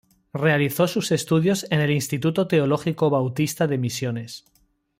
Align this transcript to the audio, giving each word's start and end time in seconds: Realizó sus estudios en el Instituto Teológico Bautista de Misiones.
Realizó 0.33 0.87
sus 0.87 1.11
estudios 1.11 1.67
en 1.69 1.79
el 1.79 1.91
Instituto 1.91 2.47
Teológico 2.47 3.11
Bautista 3.11 3.67
de 3.67 3.77
Misiones. 3.77 4.45